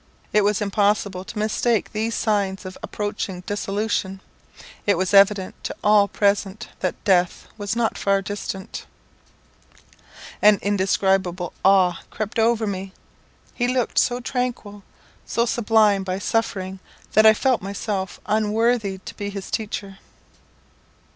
[0.33, 4.19] It was impossible to mistake these signs of approaching dissolution
[4.87, 8.87] it was evident to all present that death was not far distant.
[10.41, 12.93] An indescribable awe crept over me.
[13.53, 14.81] He looked so tranquil,
[15.27, 16.79] so sublimed by suffering,
[17.13, 19.99] that I felt my self unworthy to be his teacher.